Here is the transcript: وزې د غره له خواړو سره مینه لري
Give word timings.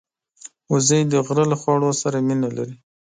وزې 0.71 0.99
د 1.11 1.13
غره 1.25 1.45
له 1.51 1.55
خواړو 1.61 1.89
سره 2.01 2.17
مینه 2.27 2.49
لري 2.57 2.75